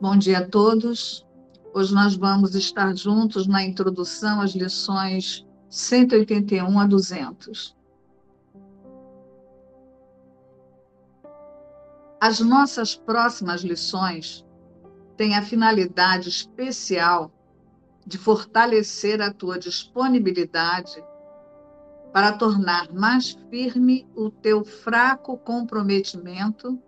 Bom 0.00 0.16
dia 0.16 0.38
a 0.38 0.46
todos. 0.46 1.26
Hoje 1.74 1.92
nós 1.92 2.14
vamos 2.14 2.54
estar 2.54 2.94
juntos 2.94 3.48
na 3.48 3.64
introdução 3.64 4.40
às 4.40 4.52
lições 4.52 5.44
181 5.68 6.78
a 6.78 6.86
200. 6.86 7.76
As 12.20 12.38
nossas 12.38 12.94
próximas 12.94 13.62
lições 13.62 14.46
têm 15.16 15.34
a 15.34 15.42
finalidade 15.42 16.28
especial 16.28 17.32
de 18.06 18.16
fortalecer 18.18 19.20
a 19.20 19.34
tua 19.34 19.58
disponibilidade 19.58 21.04
para 22.12 22.30
tornar 22.38 22.92
mais 22.92 23.36
firme 23.50 24.06
o 24.14 24.30
teu 24.30 24.64
fraco 24.64 25.36
comprometimento 25.38 26.80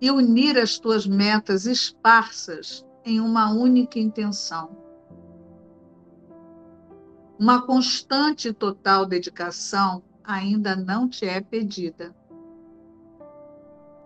e 0.00 0.10
unir 0.10 0.58
as 0.58 0.78
tuas 0.78 1.06
metas 1.06 1.66
esparsas 1.66 2.84
em 3.04 3.20
uma 3.20 3.50
única 3.50 3.98
intenção. 3.98 4.76
Uma 7.38 7.62
constante 7.62 8.48
e 8.48 8.52
total 8.52 9.06
dedicação 9.06 10.02
ainda 10.24 10.76
não 10.76 11.08
te 11.08 11.26
é 11.26 11.40
pedida 11.40 12.14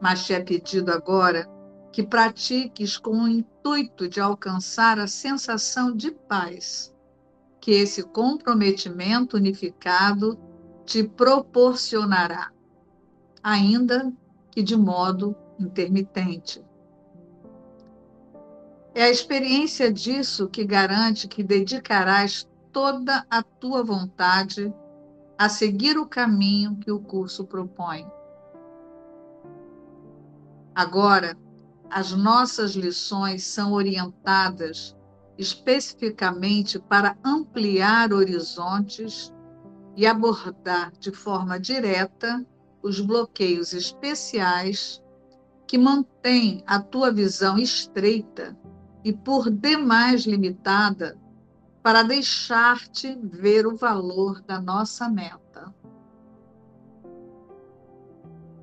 mas 0.01 0.25
te 0.25 0.33
é 0.33 0.41
pedido 0.41 0.91
agora 0.91 1.49
que 1.93 2.03
pratiques 2.03 2.97
com 2.97 3.23
o 3.23 3.29
intuito 3.29 4.09
de 4.09 4.21
alcançar 4.21 4.99
a 4.99 5.07
sensação 5.07 5.95
de 5.95 6.11
paz 6.11 6.95
que 7.61 7.73
esse 7.73 8.03
comprometimento 8.03 9.37
unificado 9.37 10.39
te 10.87 11.03
proporcionará, 11.03 12.53
ainda 13.43 14.13
que 14.51 14.63
de 14.63 14.77
modo 14.77 15.37
intermitente. 15.59 16.65
É 18.95 19.05
a 19.05 19.11
experiência 19.11 19.93
disso 19.93 20.49
que 20.49 20.65
garante 20.65 21.29
que 21.29 21.43
dedicarás 21.43 22.49
toda 22.73 23.25
a 23.31 23.43
tua 23.43 23.83
vontade 23.83 24.73
a 25.37 25.49
seguir 25.49 25.97
o 25.97 26.07
caminho 26.07 26.77
que 26.77 26.91
o 26.91 26.99
curso 26.99 27.45
propõe. 27.45 28.07
Agora, 30.75 31.37
as 31.91 32.13
nossas 32.13 32.73
lições 32.73 33.45
são 33.45 33.73
orientadas 33.73 34.97
especificamente 35.39 36.79
para 36.81 37.17
ampliar 37.25 38.13
horizontes 38.13 39.33
e 39.97 40.07
abordar 40.07 40.93
de 40.99 41.13
forma 41.13 41.59
direta 41.59 42.45
os 42.83 43.01
bloqueios 43.01 43.73
especiais 43.73 45.03
que 45.69 45.77
mantêm 45.77 46.65
a 46.67 46.81
tua 46.81 47.13
visão 47.13 47.59
estreita 47.59 48.59
e 49.05 49.13
por 49.13 49.51
demais 49.51 50.23
limitada 50.23 51.19
para 51.83 52.03
deixar-te 52.03 53.15
ver 53.23 53.67
o 53.67 53.77
valor 53.77 54.41
da 54.41 54.59
nossa 54.59 55.11
meta. 55.11 55.73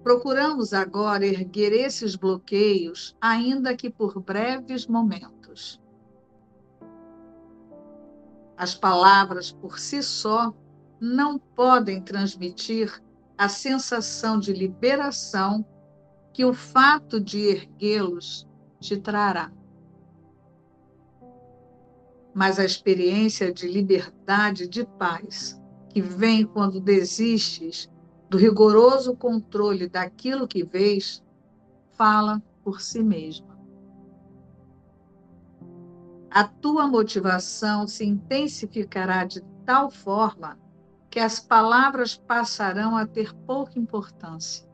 Procuramos 0.03 0.73
agora 0.73 1.25
erguer 1.25 1.73
esses 1.73 2.15
bloqueios, 2.15 3.15
ainda 3.21 3.75
que 3.75 3.89
por 3.89 4.19
breves 4.19 4.87
momentos. 4.87 5.79
As 8.57 8.73
palavras 8.73 9.51
por 9.51 9.77
si 9.79 10.01
só 10.01 10.53
não 10.99 11.37
podem 11.37 12.01
transmitir 12.01 13.01
a 13.37 13.47
sensação 13.47 14.39
de 14.39 14.53
liberação 14.53 15.65
que 16.35 16.43
o 16.43 16.53
fato 16.53 17.17
de 17.17 17.47
erguê-los 17.47 18.45
te 18.81 18.97
trará. 18.97 19.53
Mas 22.33 22.59
a 22.59 22.65
experiência 22.65 23.53
de 23.53 23.69
liberdade 23.69 24.67
de 24.67 24.83
paz 24.83 25.57
que 25.87 26.01
vem 26.01 26.45
quando 26.45 26.81
desistes 26.81 27.89
do 28.29 28.37
rigoroso 28.37 29.15
controle 29.15 29.87
daquilo 29.87 30.45
que 30.45 30.61
vês, 30.61 31.23
fala 31.91 32.43
por 32.65 32.81
si 32.81 33.01
mesma. 33.01 33.57
A 36.29 36.43
tua 36.43 36.85
motivação 36.85 37.87
se 37.87 38.03
intensificará 38.03 39.23
de 39.23 39.39
tal 39.65 39.89
forma 39.89 40.59
que 41.09 41.21
as 41.21 41.39
palavras 41.39 42.17
passarão 42.17 42.97
a 42.97 43.07
ter 43.07 43.33
pouca 43.47 43.79
importância. 43.79 44.64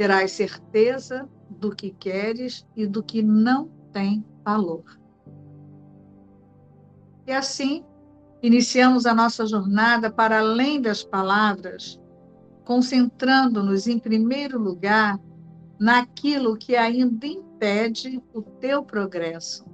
Terás 0.00 0.32
certeza 0.32 1.28
do 1.50 1.76
que 1.76 1.90
queres 1.90 2.66
e 2.74 2.86
do 2.86 3.02
que 3.02 3.22
não 3.22 3.68
tem 3.92 4.24
valor. 4.42 4.98
E 7.26 7.32
assim 7.32 7.84
Iniciamos 8.42 9.04
a 9.04 9.12
nossa 9.12 9.46
jornada 9.46 10.10
para 10.10 10.38
além 10.38 10.80
das 10.80 11.04
palavras, 11.04 12.00
concentrando-nos 12.64 13.86
em 13.86 13.98
primeiro 13.98 14.58
lugar 14.58 15.20
naquilo 15.78 16.56
que 16.56 16.74
ainda 16.74 17.26
impede 17.26 18.22
o 18.32 18.40
teu 18.40 18.82
progresso. 18.82 19.66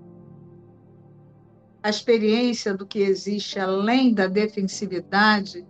A 1.81 1.88
experiência 1.88 2.75
do 2.75 2.84
que 2.84 2.98
existe 2.98 3.60
além 3.60 4.12
da 4.12 4.26
defensividade 4.26 5.65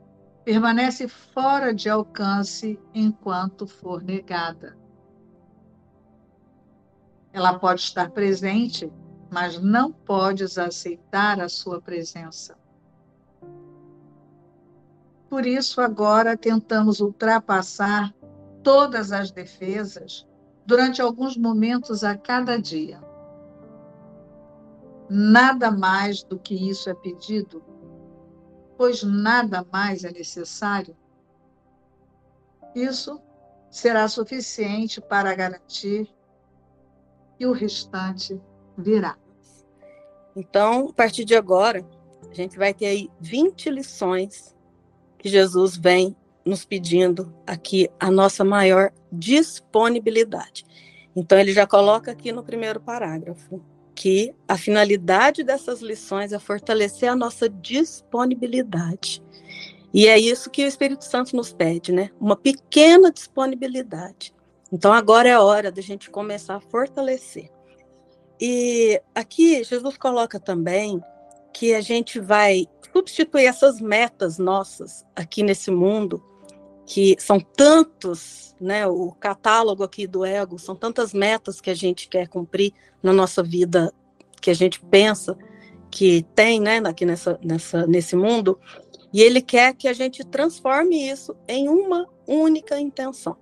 permanece 0.47 1.09
fora 1.09 1.75
de 1.75 1.89
alcance 1.89 2.79
enquanto 2.95 3.67
for 3.67 4.01
negada. 4.01 4.79
Ela 7.33 7.59
pode 7.59 7.81
estar 7.81 8.13
presente, 8.13 8.89
mas 9.29 9.61
não 9.61 9.91
podes 9.91 10.57
aceitar 10.57 11.41
a 11.41 11.49
sua 11.49 11.83
presença. 11.83 12.57
Por 15.29 15.45
isso, 15.45 15.81
agora 15.81 16.37
tentamos 16.37 17.01
ultrapassar 17.01 18.15
todas 18.63 19.11
as 19.11 19.33
defesas 19.33 20.25
durante 20.65 21.03
alguns 21.03 21.37
momentos 21.37 22.05
a 22.05 22.17
cada 22.17 22.57
dia. 22.57 23.03
Nada 25.11 25.73
mais 25.73 26.23
do 26.23 26.39
que 26.39 26.55
isso 26.55 26.89
é 26.89 26.95
pedido, 26.95 27.65
pois 28.77 29.03
nada 29.03 29.67
mais 29.73 30.05
é 30.05 30.11
necessário. 30.11 30.97
Isso 32.75 33.21
será 33.71 34.07
suficiente 34.09 35.01
para 35.01 35.35
garantir 35.35 36.09
que 37.39 37.47
o 37.47 37.53
restante 37.53 38.41
virá. 38.77 39.17
Então, 40.35 40.89
a 40.89 40.93
partir 40.93 41.25
de 41.25 41.35
agora, 41.35 41.87
a 42.31 42.35
gente 42.35 42.59
vai 42.59 42.75
ter 42.75 42.87
aí 42.87 43.11
20 43.21 43.71
lições 43.71 44.55
que 45.19 45.29
Jesus 45.29 45.77
vem 45.77 46.15
nos 46.45 46.65
pedindo 46.65 47.35
aqui 47.47 47.91
a 47.99 48.11
nossa 48.11 48.45
maior 48.45 48.93
disponibilidade. 49.11 50.65
Então, 51.15 51.39
ele 51.39 51.53
já 51.53 51.67
coloca 51.67 52.13
aqui 52.13 52.31
no 52.33 52.45
primeiro 52.45 52.81
parágrafo 52.81 53.63
que 53.97 54.35
a 54.47 54.59
finalidade 54.59 55.43
dessas 55.43 55.81
lições 55.81 56.31
é 56.31 56.39
fortalecer 56.39 57.11
a 57.11 57.17
nossa 57.17 57.49
disponibilidade. 57.49 59.23
E 59.93 60.07
é 60.07 60.19
isso 60.19 60.51
que 60.51 60.63
o 60.63 60.69
Espírito 60.69 61.05
Santo 61.05 61.35
nos 61.35 61.53
pede, 61.53 61.91
né? 61.91 62.11
Uma 62.21 62.37
pequena 62.37 63.11
disponibilidade. 63.11 64.35
Então, 64.71 64.93
agora 64.93 65.31
é 65.31 65.39
hora 65.39 65.73
da 65.73 65.81
gente 65.81 66.11
começar 66.11 66.57
a 66.57 66.61
fortalecer. 66.61 67.51
E 68.39 69.01
aqui, 69.15 69.65
Jesus 69.65 69.97
coloca 69.97 70.39
também 70.39 71.01
que 71.55 71.73
a 71.73 71.81
gente 71.81 72.21
vai 72.21 72.67
substituir 72.93 73.47
essas 73.47 73.81
metas 73.81 74.37
nossas 74.37 75.07
aqui 75.15 75.43
nesse 75.43 75.71
mundo, 75.71 76.23
que 76.87 77.17
são 77.19 77.41
tantos, 77.41 78.55
né, 78.61 78.87
o 78.87 79.11
catálogo 79.13 79.83
aqui 79.83 80.07
do 80.07 80.25
ego, 80.25 80.59
são 80.59 80.77
tantas 80.77 81.13
metas 81.13 81.61
que 81.61 81.69
a 81.69 81.75
gente 81.75 82.09
quer 82.09 82.29
cumprir 82.29 82.73
na 83.03 83.13
nossa 83.13 83.43
vida, 83.43 83.93
que 84.41 84.51
a 84.51 84.55
gente 84.55 84.81
pensa 84.81 85.37
que 85.91 86.25
tem, 86.35 86.61
né, 86.61 86.81
aqui 86.85 87.05
nessa, 87.05 87.39
nessa, 87.43 87.87
nesse 87.87 88.15
mundo, 88.15 88.59
e 89.13 89.21
ele 89.21 89.43
quer 89.43 89.75
que 89.75 89.89
a 89.89 89.93
gente 89.93 90.25
transforme 90.25 91.09
isso 91.09 91.35
em 91.49 91.69
uma 91.69 92.09
única 92.27 92.79
intenção. 92.79 93.37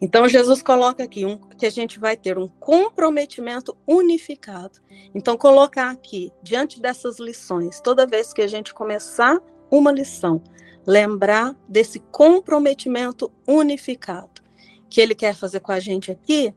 Então, 0.00 0.28
Jesus 0.28 0.62
coloca 0.62 1.02
aqui 1.02 1.24
um, 1.24 1.38
que 1.38 1.66
a 1.66 1.70
gente 1.70 1.98
vai 1.98 2.16
ter 2.16 2.38
um 2.38 2.48
comprometimento 2.48 3.76
unificado. 3.86 4.78
Então, 5.14 5.36
colocar 5.36 5.90
aqui, 5.90 6.30
diante 6.42 6.80
dessas 6.80 7.18
lições, 7.18 7.80
toda 7.80 8.06
vez 8.06 8.32
que 8.32 8.42
a 8.42 8.46
gente 8.46 8.74
começar 8.74 9.40
uma 9.70 9.90
lição, 9.90 10.42
lembrar 10.86 11.56
desse 11.68 11.98
comprometimento 11.98 13.30
unificado. 13.46 14.42
Que 14.88 15.00
ele 15.00 15.14
quer 15.14 15.34
fazer 15.34 15.60
com 15.60 15.72
a 15.72 15.80
gente 15.80 16.10
aqui 16.10 16.54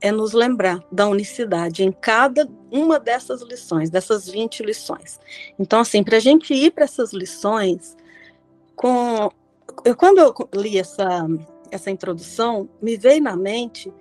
é 0.00 0.10
nos 0.10 0.32
lembrar 0.32 0.84
da 0.90 1.08
unicidade 1.08 1.84
em 1.84 1.92
cada 1.92 2.48
uma 2.70 2.98
dessas 2.98 3.40
lições, 3.42 3.88
dessas 3.88 4.28
20 4.28 4.64
lições. 4.64 5.20
Então, 5.58 5.80
assim, 5.80 6.02
para 6.02 6.16
a 6.16 6.20
gente 6.20 6.52
ir 6.52 6.72
para 6.72 6.84
essas 6.84 7.12
lições, 7.12 7.96
com 8.74 9.30
eu, 9.84 9.96
quando 9.96 10.18
eu 10.18 10.34
li 10.54 10.78
essa, 10.78 11.26
essa 11.70 11.90
introdução, 11.90 12.68
me 12.80 12.96
veio 12.96 13.22
na 13.22 13.36
mente 13.36 13.92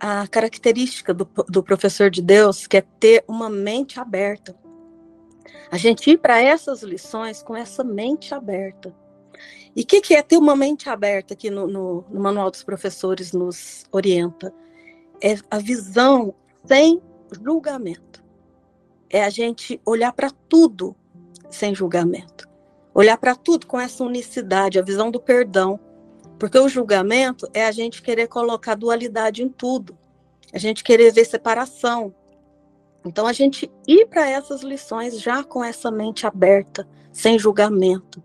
a 0.00 0.26
característica 0.28 1.14
do, 1.14 1.28
do 1.48 1.62
professor 1.62 2.10
de 2.10 2.22
Deus, 2.22 2.66
que 2.66 2.76
é 2.76 2.80
ter 3.00 3.24
uma 3.26 3.48
mente 3.48 3.98
aberta. 3.98 4.56
A 5.70 5.76
gente 5.76 6.10
ir 6.10 6.18
para 6.18 6.40
essas 6.40 6.82
lições 6.82 7.42
com 7.42 7.54
essa 7.54 7.84
mente 7.84 8.34
aberta. 8.34 8.94
E 9.76 9.82
o 9.82 9.86
que, 9.86 10.00
que, 10.00 10.14
é 10.14 10.22
ter 10.22 10.36
uma 10.36 10.56
mente 10.56 10.88
aberta 10.88 11.36
que 11.36 11.50
no, 11.50 11.66
no, 11.66 12.04
no 12.08 12.20
Manual 12.20 12.50
dos 12.50 12.62
Professores 12.62 13.32
nos 13.32 13.84
orienta? 13.92 14.52
É 15.22 15.36
a 15.50 15.58
visão 15.58 16.34
sem 16.64 17.00
julgamento. 17.42 18.24
É 19.10 19.22
a 19.22 19.30
gente 19.30 19.80
olhar 19.84 20.12
para 20.12 20.30
tudo 20.48 20.96
sem 21.50 21.74
julgamento. 21.74 22.48
Olhar 22.94 23.16
para 23.16 23.34
tudo 23.34 23.66
com 23.66 23.78
essa 23.78 24.02
unicidade, 24.02 24.78
a 24.78 24.82
visão 24.82 25.10
do 25.10 25.20
perdão. 25.20 25.78
Porque 26.38 26.58
o 26.58 26.68
julgamento 26.68 27.48
é 27.52 27.64
a 27.64 27.72
gente 27.72 28.02
querer 28.02 28.28
colocar 28.28 28.74
dualidade 28.74 29.42
em 29.42 29.48
tudo. 29.48 29.96
A 30.52 30.58
gente 30.58 30.82
querer 30.82 31.12
ver 31.12 31.24
separação. 31.24 32.14
Então 33.04 33.26
a 33.26 33.32
gente 33.32 33.70
ir 33.86 34.06
para 34.06 34.28
essas 34.28 34.62
lições 34.62 35.20
já 35.20 35.42
com 35.42 35.62
essa 35.62 35.90
mente 35.90 36.26
aberta, 36.26 36.88
sem 37.12 37.38
julgamento. 37.38 38.22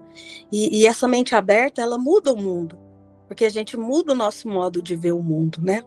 E, 0.51 0.81
e, 0.81 0.85
essa 0.85 1.07
mente 1.07 1.33
aberta, 1.35 1.81
ela 1.81 1.97
muda 1.97 2.31
o 2.31 2.37
mundo, 2.37 2.77
porque 3.27 3.45
a 3.45 3.49
gente 3.49 3.75
muda 3.75 4.11
o 4.11 4.15
nosso 4.15 4.47
modo 4.47 4.81
de 4.81 4.95
ver 4.95 5.13
o 5.13 5.23
mundo, 5.23 5.59
né? 5.61 5.83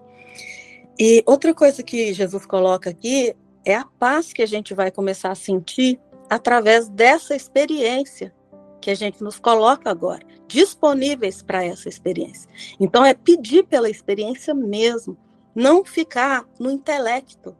E 0.99 1.23
outra 1.27 1.55
coisa 1.55 1.83
que 1.83 2.13
Jesus 2.13 2.45
coloca 2.47 2.91
aqui 2.91 3.37
é 3.65 3.75
a 3.75 3.85
paz 3.85 4.33
que 4.33 4.43
a 4.43 4.47
gente 4.47 4.75
vai 4.75 4.91
começar 4.91 5.31
a 5.31 5.37
sentir 5.37 6.01
através 6.29 6.89
dessa 6.89 7.37
experiência 7.37 8.35
que 8.81 8.91
a 8.91 8.95
gente 8.95 9.23
nos 9.23 9.39
coloca 9.39 9.91
agora, 9.91 10.25
disponíveis 10.47 11.43
para 11.43 11.65
essa 11.65 11.89
experiência. 11.89 12.49
Então, 12.79 13.05
é 13.05 13.15
pedir 13.15 13.65
pela 13.65 13.91
experiência 13.91 14.55
mesmo, 14.55 15.17
não 15.55 15.85
ficar 15.85 16.45
no 16.59 16.71
intelecto. 16.71 17.57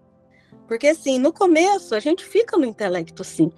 Porque, 0.67 0.89
assim, 0.89 1.19
no 1.19 1.33
começo, 1.33 1.95
a 1.95 2.01
gente 2.01 2.25
fica 2.25 2.57
no 2.57 2.65
intelecto, 2.65 3.23
sim. 3.23 3.51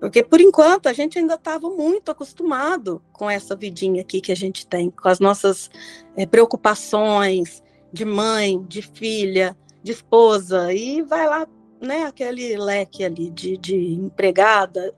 Porque, 0.00 0.22
por 0.22 0.40
enquanto, 0.40 0.86
a 0.86 0.92
gente 0.92 1.18
ainda 1.18 1.34
estava 1.34 1.68
muito 1.70 2.10
acostumado 2.10 3.02
com 3.12 3.28
essa 3.28 3.56
vidinha 3.56 4.02
aqui 4.02 4.20
que 4.20 4.30
a 4.30 4.36
gente 4.36 4.66
tem, 4.66 4.90
com 4.90 5.08
as 5.08 5.18
nossas 5.18 5.70
é, 6.16 6.24
preocupações 6.24 7.62
de 7.92 8.04
mãe, 8.04 8.62
de 8.68 8.82
filha, 8.82 9.56
de 9.82 9.92
esposa, 9.92 10.72
e 10.72 11.02
vai 11.02 11.26
lá 11.26 11.48
né, 11.80 12.04
aquele 12.04 12.56
leque 12.56 13.04
ali 13.04 13.30
de, 13.30 13.56
de 13.56 13.94
empregada. 13.94 14.94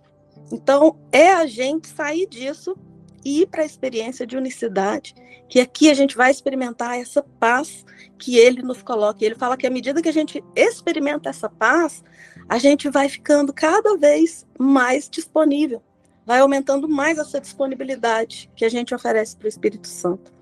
Então, 0.52 0.98
é 1.12 1.32
a 1.32 1.46
gente 1.46 1.88
sair 1.88 2.26
disso 2.26 2.76
e 3.24 3.42
ir 3.42 3.46
para 3.46 3.62
a 3.62 3.66
experiência 3.66 4.26
de 4.26 4.36
unicidade, 4.36 5.14
que 5.48 5.60
aqui 5.60 5.90
a 5.90 5.94
gente 5.94 6.16
vai 6.16 6.30
experimentar 6.30 6.98
essa 6.98 7.22
paz 7.22 7.84
que 8.18 8.36
ele 8.36 8.62
nos 8.62 8.82
coloca. 8.82 9.24
Ele 9.24 9.34
fala 9.34 9.56
que 9.56 9.66
à 9.66 9.70
medida 9.70 10.02
que 10.02 10.08
a 10.08 10.12
gente 10.12 10.42
experimenta 10.54 11.28
essa 11.30 11.48
paz, 11.48 12.02
a 12.48 12.58
gente 12.58 12.88
vai 12.88 13.08
ficando 13.08 13.52
cada 13.52 13.96
vez 13.96 14.46
mais 14.58 15.08
disponível, 15.08 15.82
vai 16.24 16.40
aumentando 16.40 16.88
mais 16.88 17.18
essa 17.18 17.40
disponibilidade 17.40 18.50
que 18.54 18.64
a 18.64 18.68
gente 18.68 18.94
oferece 18.94 19.36
para 19.36 19.46
o 19.46 19.48
Espírito 19.48 19.88
Santo. 19.88 20.32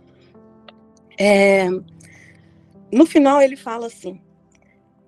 É, 1.18 1.68
no 2.92 3.04
final, 3.06 3.40
ele 3.40 3.56
fala 3.56 3.86
assim: 3.86 4.20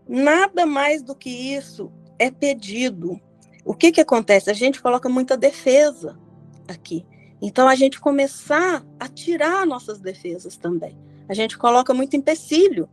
Nada 0.09 0.67
mais 0.67 1.03
do 1.03 1.15
que 1.15 1.31
isso 1.31 1.93
é 2.19 2.31
pedido. 2.31 3.21
O 3.65 3.75
que, 3.75 3.93
que 3.93 4.01
acontece? 4.01 4.51
A 4.51 4.55
gente 4.55 4.83
coloca 4.83 5.09
muita 5.09 5.37
defesa 5.37 6.19
aqui. 6.67 7.07
Então, 7.41 7.69
a 7.69 7.75
gente 7.75 8.01
começar 8.01 8.85
a 8.99 9.09
tirar 9.09 9.67
nossas 9.67 10.01
defesas 10.01 10.57
também. 10.57 10.97
A 11.29 11.35
gente 11.35 11.57
coloca 11.57 11.95
muito 11.95 12.17
empecilho 12.17 12.89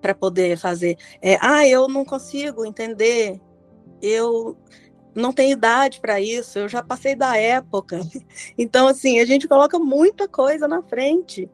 para 0.00 0.14
poder 0.14 0.56
fazer. 0.58 0.96
É, 1.22 1.38
ah, 1.40 1.66
eu 1.66 1.88
não 1.88 2.04
consigo 2.04 2.64
entender, 2.64 3.40
eu 4.02 4.56
não 5.14 5.32
tenho 5.32 5.52
idade 5.52 6.00
para 6.00 6.20
isso, 6.20 6.58
eu 6.58 6.68
já 6.68 6.82
passei 6.82 7.14
da 7.14 7.36
época. 7.36 8.00
Então, 8.56 8.88
assim, 8.88 9.20
a 9.20 9.24
gente 9.24 9.48
coloca 9.48 9.78
muita 9.78 10.28
coisa 10.28 10.68
na 10.68 10.82
frente. 10.82 11.48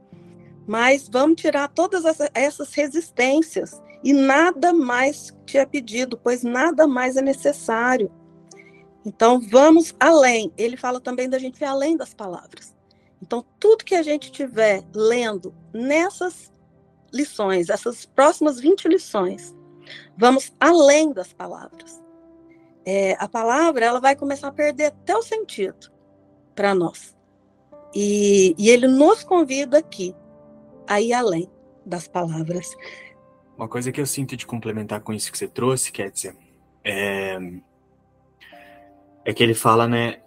Mas 0.67 1.08
vamos 1.08 1.40
tirar 1.40 1.69
todas 1.69 2.05
essas 2.34 2.75
resistências 2.75 3.81
e 4.02 4.12
nada 4.12 4.73
mais 4.73 5.32
te 5.44 5.58
é 5.58 5.64
pedido, 5.64 6.19
pois 6.20 6.43
nada 6.43 6.87
mais 6.87 7.17
é 7.17 7.23
necessário. 7.23 8.11
Então, 9.06 9.41
vamos 9.41 9.94
além. 10.00 10.53
Ele 10.58 10.76
fala 10.76 11.00
também 11.00 11.31
da 11.31 11.38
gente 11.38 11.61
ir 11.61 11.64
além 11.64 11.97
das 11.97 12.12
palavras. 12.12 12.75
Então, 13.23 13.47
tudo 13.56 13.85
que 13.85 13.94
a 13.94 14.03
gente 14.03 14.32
tiver 14.32 14.82
lendo 14.93 15.55
nessas 15.73 16.53
lições, 17.12 17.70
essas 17.70 18.05
próximas 18.05 18.58
20 18.58 18.88
lições, 18.88 19.55
vamos 20.19 20.53
além 20.58 21.12
das 21.12 21.32
palavras. 21.32 22.03
É, 22.85 23.17
a 23.20 23.29
palavra 23.29 23.87
ela 23.87 24.00
vai 24.00 24.17
começar 24.17 24.49
a 24.49 24.53
perder 24.53 24.87
até 24.87 25.17
o 25.17 25.23
sentido 25.23 25.88
para 26.52 26.75
nós. 26.75 27.17
E, 27.94 28.56
e 28.59 28.69
ele 28.69 28.88
nos 28.88 29.23
convida 29.23 29.79
aqui 29.79 30.17
a 30.85 31.00
ir 31.00 31.12
além 31.12 31.49
das 31.85 32.09
palavras. 32.09 32.76
Uma 33.56 33.69
coisa 33.69 33.93
que 33.93 34.00
eu 34.00 34.06
sinto 34.06 34.37
de 34.37 34.44
complementar 34.44 35.00
com 35.00 35.12
isso 35.12 35.31
que 35.31 35.38
você 35.38 35.47
trouxe, 35.47 35.93
Kétia, 35.93 36.37
é, 36.85 37.38
é 39.26 39.34
que 39.34 39.43
ele 39.43 39.55
fala, 39.55 39.88
né, 39.88 40.20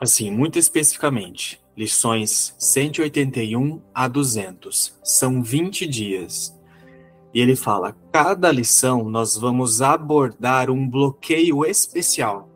assim, 0.00 0.30
muito 0.30 0.58
especificamente, 0.58 1.60
lições 1.76 2.56
181 2.58 3.82
a 3.94 4.08
200, 4.08 4.98
são 5.04 5.42
20 5.42 5.86
dias. 5.86 6.58
E 7.34 7.40
ele 7.40 7.54
fala, 7.54 7.94
cada 8.10 8.50
lição 8.50 9.10
nós 9.10 9.36
vamos 9.36 9.82
abordar 9.82 10.70
um 10.70 10.88
bloqueio 10.88 11.66
especial. 11.66 12.48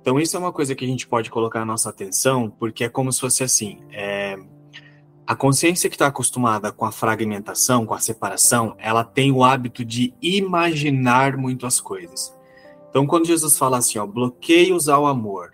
Então 0.00 0.20
isso 0.20 0.36
é 0.36 0.38
uma 0.38 0.52
coisa 0.52 0.72
que 0.76 0.84
a 0.84 0.88
gente 0.88 1.08
pode 1.08 1.30
colocar 1.30 1.62
a 1.62 1.66
nossa 1.66 1.90
atenção, 1.90 2.48
porque 2.48 2.84
é 2.84 2.88
como 2.88 3.12
se 3.12 3.20
fosse 3.20 3.42
assim, 3.42 3.80
é, 3.90 4.38
a 5.26 5.34
consciência 5.34 5.90
que 5.90 5.96
está 5.96 6.06
acostumada 6.06 6.70
com 6.70 6.84
a 6.84 6.92
fragmentação, 6.92 7.84
com 7.84 7.92
a 7.92 7.98
separação, 7.98 8.76
ela 8.78 9.02
tem 9.02 9.32
o 9.32 9.42
hábito 9.42 9.84
de 9.84 10.14
imaginar 10.22 11.36
muito 11.36 11.66
as 11.66 11.80
coisas. 11.80 12.37
Então, 12.90 13.06
quando 13.06 13.26
Jesus 13.26 13.56
fala 13.56 13.78
assim, 13.78 13.98
ó, 13.98 14.06
bloqueios 14.06 14.88
ao 14.88 15.06
amor, 15.06 15.52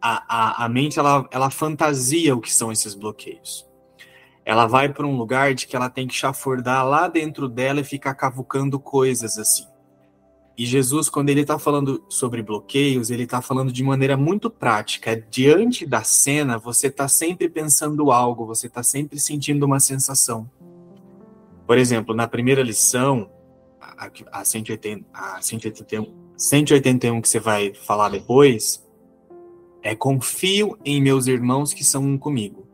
a, 0.00 0.24
a, 0.28 0.64
a 0.64 0.68
mente 0.68 0.98
ela, 0.98 1.26
ela 1.30 1.50
fantasia 1.50 2.34
o 2.36 2.40
que 2.40 2.52
são 2.52 2.70
esses 2.70 2.94
bloqueios. 2.94 3.66
Ela 4.44 4.66
vai 4.66 4.92
para 4.92 5.06
um 5.06 5.16
lugar 5.16 5.54
de 5.54 5.66
que 5.66 5.74
ela 5.74 5.88
tem 5.88 6.06
que 6.06 6.14
chafurdar 6.14 6.86
lá 6.86 7.08
dentro 7.08 7.48
dela 7.48 7.80
e 7.80 7.84
ficar 7.84 8.14
cavucando 8.14 8.78
coisas 8.78 9.38
assim. 9.38 9.66
E 10.56 10.64
Jesus, 10.64 11.08
quando 11.08 11.30
ele 11.30 11.40
está 11.40 11.58
falando 11.58 12.04
sobre 12.08 12.40
bloqueios, 12.40 13.10
ele 13.10 13.24
está 13.24 13.40
falando 13.40 13.72
de 13.72 13.82
maneira 13.82 14.16
muito 14.16 14.48
prática. 14.48 15.16
Diante 15.28 15.84
da 15.84 16.04
cena, 16.04 16.58
você 16.58 16.86
está 16.86 17.08
sempre 17.08 17.48
pensando 17.48 18.12
algo, 18.12 18.46
você 18.46 18.68
está 18.68 18.82
sempre 18.82 19.18
sentindo 19.18 19.66
uma 19.66 19.80
sensação. 19.80 20.48
Por 21.66 21.76
exemplo, 21.76 22.14
na 22.14 22.28
primeira 22.28 22.62
lição, 22.62 23.28
a, 23.80 24.10
a, 24.30 24.44
180, 24.44 25.04
a 25.12 25.40
181, 25.40 26.23
181 26.36 27.20
que 27.20 27.28
você 27.28 27.38
vai 27.38 27.72
falar 27.74 28.08
depois, 28.08 28.84
é 29.82 29.94
confio 29.94 30.78
em 30.84 31.00
meus 31.00 31.26
irmãos 31.26 31.72
que 31.72 31.84
são 31.84 32.02
um 32.02 32.18
comigo. 32.18 32.66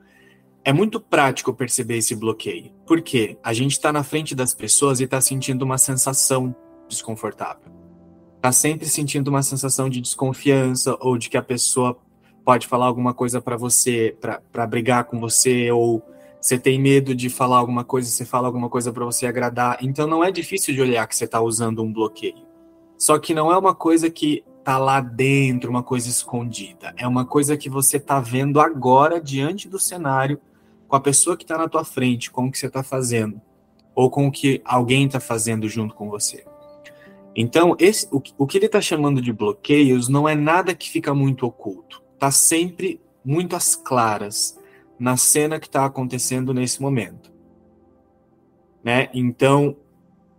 É 0.64 0.72
muito 0.72 1.00
prático 1.00 1.52
perceber 1.52 1.96
esse 1.96 2.14
bloqueio. 2.14 2.72
Porque 2.86 3.38
a 3.42 3.52
gente 3.52 3.72
está 3.72 3.92
na 3.92 4.02
frente 4.02 4.34
das 4.34 4.54
pessoas 4.54 5.00
e 5.00 5.04
está 5.04 5.20
sentindo 5.20 5.62
uma 5.62 5.78
sensação 5.78 6.54
desconfortável. 6.88 7.72
Tá 8.40 8.52
sempre 8.52 8.86
sentindo 8.86 9.28
uma 9.28 9.42
sensação 9.42 9.88
de 9.88 10.00
desconfiança 10.00 10.96
ou 11.00 11.18
de 11.18 11.28
que 11.28 11.36
a 11.36 11.42
pessoa 11.42 11.98
pode 12.44 12.66
falar 12.66 12.86
alguma 12.86 13.12
coisa 13.12 13.40
para 13.40 13.56
você, 13.56 14.16
para 14.50 14.66
brigar 14.66 15.04
com 15.04 15.20
você, 15.20 15.70
ou 15.70 16.02
você 16.40 16.58
tem 16.58 16.80
medo 16.80 17.14
de 17.14 17.28
falar 17.28 17.58
alguma 17.58 17.84
coisa, 17.84 18.08
você 18.08 18.24
fala 18.24 18.48
alguma 18.48 18.68
coisa 18.68 18.92
para 18.92 19.04
você 19.04 19.26
agradar. 19.26 19.78
Então 19.82 20.06
não 20.06 20.24
é 20.24 20.30
difícil 20.30 20.74
de 20.74 20.80
olhar 20.80 21.06
que 21.06 21.14
você 21.14 21.24
está 21.24 21.40
usando 21.40 21.82
um 21.82 21.92
bloqueio. 21.92 22.49
Só 23.00 23.18
que 23.18 23.32
não 23.32 23.50
é 23.50 23.56
uma 23.56 23.74
coisa 23.74 24.10
que 24.10 24.44
tá 24.62 24.76
lá 24.76 25.00
dentro, 25.00 25.70
uma 25.70 25.82
coisa 25.82 26.06
escondida. 26.06 26.92
É 26.98 27.08
uma 27.08 27.24
coisa 27.24 27.56
que 27.56 27.70
você 27.70 27.98
tá 27.98 28.20
vendo 28.20 28.60
agora 28.60 29.18
diante 29.18 29.70
do 29.70 29.78
cenário, 29.78 30.38
com 30.86 30.96
a 30.96 31.00
pessoa 31.00 31.34
que 31.34 31.42
está 31.42 31.56
na 31.56 31.66
tua 31.66 31.82
frente, 31.82 32.30
com 32.30 32.44
o 32.46 32.52
que 32.52 32.58
você 32.58 32.66
está 32.66 32.82
fazendo, 32.82 33.40
ou 33.94 34.10
com 34.10 34.26
o 34.26 34.30
que 34.30 34.60
alguém 34.66 35.06
está 35.06 35.18
fazendo 35.18 35.66
junto 35.66 35.94
com 35.94 36.10
você. 36.10 36.44
Então, 37.34 37.74
esse, 37.78 38.06
o, 38.12 38.22
o 38.36 38.46
que 38.46 38.58
ele 38.58 38.66
está 38.66 38.82
chamando 38.82 39.22
de 39.22 39.32
bloqueios 39.32 40.06
não 40.06 40.28
é 40.28 40.34
nada 40.34 40.74
que 40.74 40.90
fica 40.90 41.14
muito 41.14 41.46
oculto. 41.46 42.02
Está 42.12 42.30
sempre 42.30 43.00
muito 43.24 43.56
às 43.56 43.74
claras 43.74 44.58
na 44.98 45.16
cena 45.16 45.58
que 45.58 45.68
está 45.68 45.86
acontecendo 45.86 46.52
nesse 46.52 46.82
momento. 46.82 47.32
Né? 48.84 49.08
Então, 49.14 49.74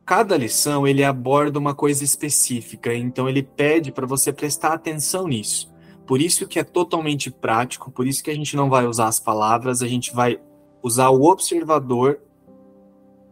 cada 0.05 0.37
lição 0.37 0.87
ele 0.87 1.03
aborda 1.03 1.59
uma 1.59 1.75
coisa 1.75 2.03
específica, 2.03 2.93
então 2.93 3.29
ele 3.29 3.43
pede 3.43 3.91
para 3.91 4.05
você 4.05 4.33
prestar 4.33 4.73
atenção 4.73 5.27
nisso. 5.27 5.71
Por 6.05 6.21
isso 6.21 6.47
que 6.47 6.59
é 6.59 6.63
totalmente 6.63 7.31
prático, 7.31 7.91
por 7.91 8.05
isso 8.05 8.23
que 8.23 8.29
a 8.29 8.35
gente 8.35 8.55
não 8.55 8.69
vai 8.69 8.85
usar 8.85 9.07
as 9.07 9.19
palavras, 9.19 9.81
a 9.81 9.87
gente 9.87 10.13
vai 10.13 10.39
usar 10.83 11.09
o 11.09 11.23
observador 11.23 12.19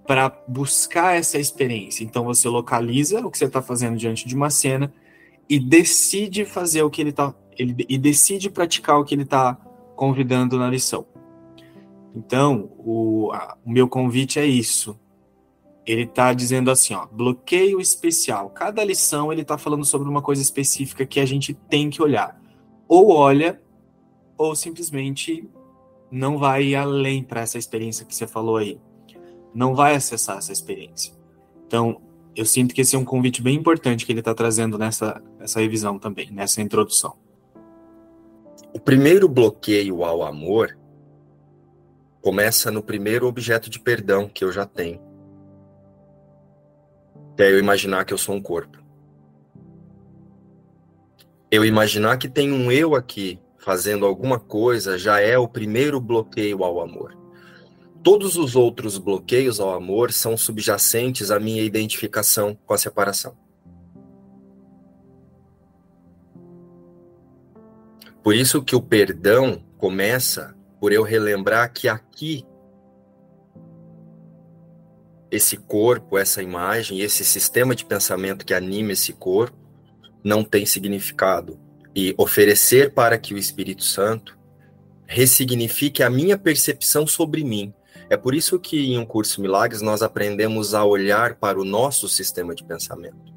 para 0.08 0.30
buscar 0.48 1.16
essa 1.16 1.38
experiência. 1.38 2.04
Então 2.04 2.24
você 2.24 2.48
localiza 2.48 3.20
o 3.20 3.30
que 3.30 3.38
você 3.38 3.46
está 3.46 3.62
fazendo 3.62 3.98
diante 3.98 4.28
de 4.28 4.36
uma 4.36 4.50
cena 4.50 4.94
e 5.50 5.60
decide 5.60 6.46
fazer 6.46 6.84
o 6.84 6.90
que 6.90 7.02
ele 7.02 7.10
está 7.10 7.34
e 7.58 7.98
decide 7.98 8.50
praticar 8.50 8.98
o 8.98 9.04
que 9.04 9.14
ele 9.14 9.24
está 9.24 9.56
convidando 9.96 10.58
na 10.58 10.70
lição. 10.70 11.06
Então, 12.16 12.72
o, 12.78 13.32
a, 13.34 13.58
o 13.66 13.70
meu 13.70 13.88
convite 13.88 14.40
é 14.40 14.46
isso. 14.46 14.98
Ele 15.90 16.04
está 16.04 16.32
dizendo 16.34 16.70
assim, 16.70 16.94
ó, 16.94 17.08
bloqueio 17.08 17.82
especial. 17.82 18.52
Cada 18.52 18.84
lição 18.84 19.34
ele 19.34 19.42
está 19.42 19.58
falando 19.58 19.84
sobre 19.84 20.08
uma 20.08 20.22
coisa 20.22 20.40
específica 20.40 21.04
que 21.04 21.20
a 21.20 21.26
gente 21.26 21.52
tem 21.52 21.90
que 21.90 22.00
olhar. 22.00 22.40
Ou 22.88 23.10
olha, 23.10 23.60
ou 24.38 24.56
simplesmente 24.56 25.50
não 26.12 26.38
vai 26.38 26.76
além 26.76 27.24
para 27.24 27.42
essa 27.42 27.58
experiência 27.58 28.06
que 28.06 28.16
você 28.16 28.28
falou 28.28 28.58
aí. 28.58 28.80
Não 29.52 29.74
vai 29.74 29.96
acessar 29.96 30.38
essa 30.38 30.52
experiência. 30.52 31.12
Então, 31.66 32.00
eu 32.36 32.46
sinto 32.46 32.76
que 32.76 32.82
esse 32.82 32.96
é 32.96 33.00
um 33.00 33.04
convite 33.04 33.42
bem 33.42 33.56
importante 33.56 34.06
que 34.06 34.12
ele 34.12 34.20
está 34.20 34.36
trazendo 34.36 34.78
nessa, 34.78 35.20
nessa 35.40 35.60
revisão 35.60 35.98
também, 35.98 36.30
nessa 36.30 36.62
introdução. 36.62 37.18
O 38.72 38.80
primeiro 38.80 39.28
bloqueio 39.28 40.04
ao 40.04 40.22
amor 40.22 40.78
começa 42.22 42.70
no 42.70 42.84
primeiro 42.84 43.26
objeto 43.26 43.72
de 43.72 43.80
perdão 43.80 44.30
que 44.30 44.44
eu 44.44 44.52
já 44.52 44.68
tenho. 44.68 45.09
Que 47.40 47.44
é 47.44 47.52
eu 47.54 47.58
imaginar 47.58 48.04
que 48.04 48.14
eu 48.14 48.18
sou 48.18 48.36
um 48.36 48.42
corpo. 48.42 48.84
Eu 51.50 51.64
imaginar 51.64 52.18
que 52.18 52.28
tem 52.28 52.52
um 52.52 52.70
eu 52.70 52.96
aqui 52.96 53.40
fazendo 53.58 54.06
alguma 54.06 54.38
coisa 54.38 54.98
já 54.98 55.22
é 55.22 55.38
o 55.38 55.48
primeiro 55.48 56.02
bloqueio 56.02 56.66
ao 56.66 56.82
amor. 56.82 57.18
Todos 58.04 58.36
os 58.36 58.58
outros 58.58 58.98
bloqueios 58.98 59.62
ao 59.62 59.74
amor 59.74 60.12
são 60.12 60.36
subjacentes 60.36 61.32
à 61.32 61.40
minha 61.40 61.64
identificação 61.64 62.58
com 62.66 62.74
a 62.74 62.78
separação. 62.78 63.38
Por 68.22 68.36
isso 68.36 68.62
que 68.62 68.76
o 68.76 68.82
perdão 68.82 69.64
começa 69.78 70.54
por 70.78 70.92
eu 70.92 71.04
relembrar 71.04 71.72
que 71.72 71.88
aqui 71.88 72.46
esse 75.32 75.58
corpo, 75.58 76.18
essa 76.18 76.42
imagem, 76.42 77.02
esse 77.02 77.24
sistema 77.24 77.76
de 77.76 77.86
pensamento 77.86 78.46
que 78.46 78.54
anima 78.54 78.94
esse 78.94 79.14
corpo 79.14 79.58
não 80.24 80.44
tem 80.44 80.66
significado 80.66 81.60
e 81.96 82.14
oferecer 82.18 82.94
para 82.94 83.18
que 83.18 83.34
o 83.34 83.38
Espírito 83.38 83.84
Santo 83.84 84.38
ressignifique 85.06 86.04
a 86.04 86.10
minha 86.10 86.38
percepção 86.38 87.08
sobre 87.08 87.44
mim. 87.44 87.74
É 88.10 88.18
por 88.18 88.34
isso 88.34 88.60
que 88.60 88.94
em 88.94 88.98
um 88.98 89.06
curso 89.06 89.42
Milagres 89.42 89.82
nós 89.82 90.02
aprendemos 90.02 90.74
a 90.74 90.84
olhar 90.84 91.36
para 91.36 91.60
o 91.60 91.66
nosso 91.66 92.08
sistema 92.08 92.56
de 92.56 92.64
pensamento, 92.64 93.34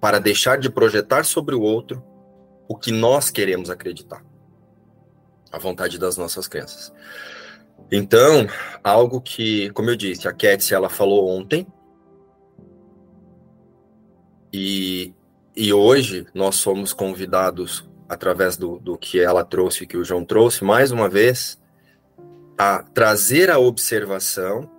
para 0.00 0.18
deixar 0.18 0.58
de 0.58 0.70
projetar 0.70 1.24
sobre 1.24 1.54
o 1.54 1.60
outro 1.60 2.02
o 2.68 2.76
que 2.76 2.90
nós 2.90 3.30
queremos 3.30 3.70
acreditar, 3.70 4.24
a 5.50 5.58
vontade 5.58 5.98
das 5.98 6.16
nossas 6.16 6.48
crenças. 6.48 6.92
Então, 7.90 8.46
algo 8.82 9.20
que, 9.20 9.70
como 9.70 9.90
eu 9.90 9.96
disse, 9.96 10.26
a 10.26 10.32
Ketsi 10.32 10.74
ela 10.74 10.88
falou 10.88 11.28
ontem, 11.28 11.66
e 14.52 15.14
e 15.54 15.72
hoje 15.72 16.26
nós 16.34 16.56
somos 16.56 16.94
convidados, 16.94 17.86
através 18.08 18.56
do, 18.56 18.78
do 18.78 18.96
que 18.96 19.20
ela 19.20 19.44
trouxe, 19.44 19.86
que 19.86 19.98
o 19.98 20.04
João 20.04 20.24
trouxe, 20.24 20.64
mais 20.64 20.90
uma 20.90 21.10
vez, 21.10 21.60
a 22.56 22.82
trazer 22.82 23.50
a 23.50 23.58
observação 23.58 24.70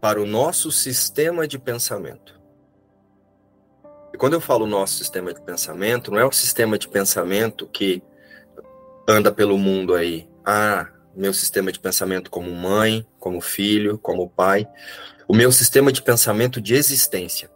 para 0.00 0.20
o 0.22 0.26
nosso 0.26 0.70
sistema 0.70 1.46
de 1.46 1.58
pensamento. 1.58 2.40
E 4.14 4.16
quando 4.16 4.34
eu 4.34 4.40
falo 4.40 4.64
nosso 4.64 4.94
sistema 4.94 5.34
de 5.34 5.40
pensamento, 5.42 6.12
não 6.12 6.20
é 6.20 6.24
o 6.24 6.32
sistema 6.32 6.78
de 6.78 6.88
pensamento 6.88 7.66
que 7.66 8.00
anda 9.08 9.32
pelo 9.32 9.58
mundo 9.58 9.92
aí. 9.94 10.28
Ah, 10.44 10.88
meu 11.18 11.32
sistema 11.34 11.72
de 11.72 11.80
pensamento 11.80 12.30
como 12.30 12.48
mãe, 12.52 13.04
como 13.18 13.40
filho, 13.40 13.98
como 13.98 14.30
pai. 14.30 14.68
O 15.26 15.34
meu 15.34 15.50
sistema 15.50 15.90
de 15.90 16.00
pensamento 16.00 16.60
de 16.60 16.74
existência. 16.74 17.50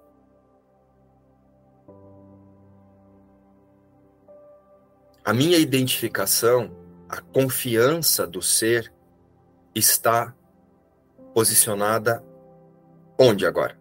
A 5.24 5.32
minha 5.32 5.56
identificação, 5.58 6.76
a 7.08 7.20
confiança 7.20 8.26
do 8.26 8.42
ser 8.42 8.92
está 9.72 10.34
posicionada 11.32 12.22
onde 13.16 13.46
agora? 13.46 13.78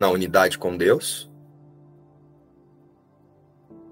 Na 0.00 0.08
unidade 0.08 0.58
com 0.58 0.74
Deus? 0.74 1.30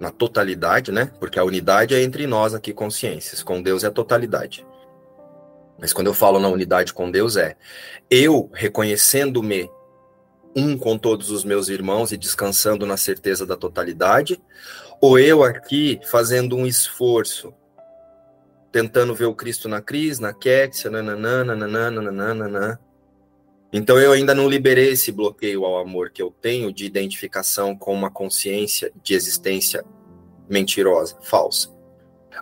Na 0.02 0.10
totalidade, 0.10 0.90
né? 0.90 1.12
Porque 1.20 1.38
a 1.38 1.44
unidade 1.44 1.94
é 1.94 2.02
entre 2.02 2.26
nós 2.26 2.54
aqui, 2.54 2.72
consciências. 2.72 3.40
Com 3.40 3.62
Deus 3.62 3.84
é 3.84 3.86
a 3.86 3.90
totalidade. 3.92 4.66
Mas 5.78 5.92
quando 5.92 6.08
eu 6.08 6.14
falo 6.14 6.40
na 6.40 6.48
unidade 6.48 6.92
com 6.92 7.08
Deus, 7.08 7.36
é 7.36 7.54
eu 8.10 8.50
reconhecendo-me 8.52 9.70
um 10.56 10.76
com 10.76 10.98
todos 10.98 11.30
os 11.30 11.44
meus 11.44 11.68
irmãos 11.68 12.10
e 12.10 12.16
descansando 12.16 12.84
na 12.84 12.96
certeza 12.96 13.46
da 13.46 13.56
totalidade, 13.56 14.42
ou 15.00 15.20
eu 15.20 15.44
aqui 15.44 16.00
fazendo 16.10 16.56
um 16.56 16.66
esforço, 16.66 17.54
tentando 18.72 19.14
ver 19.14 19.26
o 19.26 19.34
Cristo 19.36 19.68
na 19.68 19.80
Cris, 19.80 20.18
na 20.18 20.32
Kétia, 20.32 20.90
nananana, 20.90 21.54
nananana, 21.54 22.80
Então 23.72 23.98
eu 23.98 24.12
ainda 24.12 24.34
não 24.34 24.48
liberei 24.48 24.90
esse 24.90 25.10
bloqueio 25.10 25.64
ao 25.64 25.78
amor 25.78 26.10
que 26.10 26.20
eu 26.20 26.30
tenho 26.30 26.70
de 26.70 26.84
identificação 26.84 27.74
com 27.74 27.94
uma 27.94 28.10
consciência 28.10 28.92
de 29.02 29.14
existência 29.14 29.82
mentirosa, 30.48 31.16
falsa. 31.22 31.70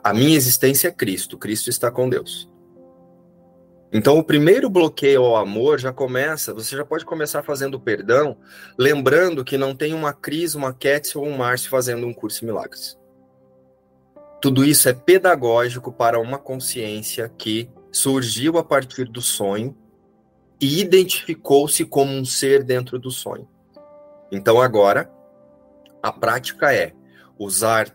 A 0.03 0.13
minha 0.13 0.37
existência 0.37 0.89
é 0.89 0.93
Cristo, 0.93 1.39
Cristo 1.39 1.71
está 1.71 1.91
com 1.91 2.09
Deus. 2.09 2.51
Então, 3.93 4.19
o 4.19 4.25
primeiro 4.25 4.71
bloqueio 4.71 5.25
ao 5.25 5.37
amor 5.37 5.81
já 5.81 5.93
começa, 5.93 6.55
você 6.55 6.77
já 6.77 6.85
pode 6.85 7.05
começar 7.05 7.43
fazendo 7.43 7.79
perdão, 7.79 8.37
lembrando 8.79 9.45
que 9.45 9.59
não 9.59 9.75
tem 9.75 9.93
uma 9.93 10.13
Cris, 10.13 10.55
uma 10.55 10.73
Ketsi 10.73 11.19
ou 11.19 11.27
um 11.27 11.37
Márcio 11.37 11.69
fazendo 11.69 12.07
um 12.07 12.15
curso 12.15 12.41
de 12.41 12.47
milagres. 12.47 12.97
Tudo 14.41 14.65
isso 14.65 14.89
é 14.89 14.93
pedagógico 14.93 15.93
para 15.93 16.21
uma 16.21 16.39
consciência 16.39 17.29
que 17.37 17.69
surgiu 17.91 18.59
a 18.59 18.65
partir 18.65 19.07
do 19.07 19.21
sonho 19.21 19.77
e 20.61 20.81
identificou-se 20.81 21.85
como 21.85 22.13
um 22.13 22.25
ser 22.25 22.63
dentro 22.63 22.99
do 22.99 23.11
sonho. 23.11 23.49
Então, 24.31 24.61
agora, 24.61 25.11
a 26.03 26.13
prática 26.13 26.75
é 26.75 26.93
usar 27.39 27.95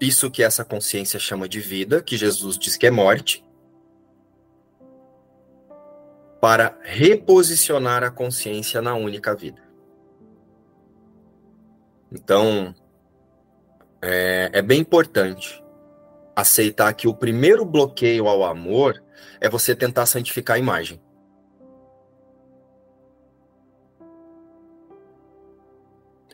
isso 0.00 0.30
que 0.30 0.42
essa 0.42 0.64
consciência 0.64 1.18
chama 1.18 1.48
de 1.48 1.60
vida, 1.60 2.02
que 2.02 2.16
Jesus 2.16 2.58
diz 2.58 2.76
que 2.76 2.86
é 2.86 2.90
morte, 2.90 3.44
para 6.40 6.78
reposicionar 6.82 8.02
a 8.02 8.10
consciência 8.10 8.82
na 8.82 8.94
única 8.94 9.34
vida. 9.34 9.62
Então, 12.12 12.74
é, 14.02 14.50
é, 14.52 14.60
bem 14.60 14.80
importante 14.80 15.64
aceitar 16.36 16.92
que 16.92 17.08
o 17.08 17.14
primeiro 17.14 17.64
bloqueio 17.64 18.28
ao 18.28 18.44
amor 18.44 19.02
é 19.40 19.48
você 19.48 19.74
tentar 19.74 20.04
santificar 20.04 20.56
a 20.56 20.58
imagem. 20.58 21.00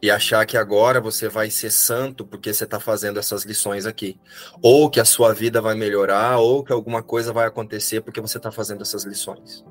E 0.03 0.11
achar 0.11 0.47
que 0.47 0.57
agora 0.57 1.01
você 1.01 1.29
vai 1.29 1.51
ser 1.51 1.71
santo 1.71 2.25
porque 2.25 2.53
você 2.53 2.65
está 2.65 2.81
fazendo 2.81 3.19
essas 3.19 3.45
lições 3.45 3.85
aqui. 3.85 4.19
Ou 4.63 4.89
que 4.89 4.99
a 4.99 5.05
sua 5.05 5.35
vida 5.35 5.61
vai 5.61 5.75
melhorar, 5.75 6.39
ou 6.39 6.65
que 6.65 6.73
alguma 6.73 7.03
coisa 7.03 7.33
vai 7.33 7.47
acontecer 7.47 8.01
porque 8.01 8.21
você 8.21 8.39
está 8.39 8.51
fazendo 8.51 8.83
essas 8.83 9.05
lições. 9.05 9.65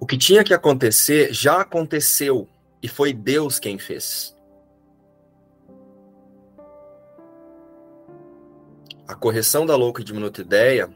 O 0.00 0.06
que 0.06 0.18
tinha 0.18 0.42
que 0.42 0.52
acontecer 0.52 1.32
já 1.32 1.60
aconteceu 1.60 2.48
e 2.82 2.88
foi 2.88 3.12
Deus 3.12 3.60
quem 3.60 3.78
fez. 3.78 4.34
A 9.06 9.14
correção 9.14 9.64
da 9.64 9.76
louca 9.76 10.00
e 10.00 10.04
diminuta 10.04 10.40
ideia 10.40 10.92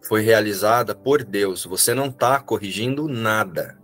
foi 0.00 0.22
realizada 0.22 0.94
por 0.94 1.24
Deus. 1.24 1.64
Você 1.64 1.94
não 1.94 2.06
está 2.06 2.38
corrigindo 2.38 3.08
nada. 3.08 3.81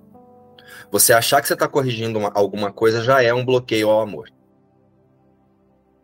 Você 0.90 1.12
achar 1.12 1.40
que 1.40 1.48
você 1.48 1.54
está 1.54 1.68
corrigindo 1.68 2.18
uma, 2.18 2.30
alguma 2.34 2.72
coisa 2.72 3.02
já 3.02 3.22
é 3.22 3.32
um 3.32 3.44
bloqueio 3.44 3.88
ao 3.88 4.00
amor. 4.00 4.30